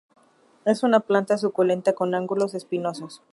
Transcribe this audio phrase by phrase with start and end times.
[0.65, 3.21] Es una planta suculenta con ángulos espinosos.